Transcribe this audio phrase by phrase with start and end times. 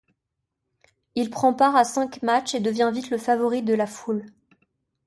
[1.13, 4.25] Il prend part à cinq matchs et devient vite le favori de la foule.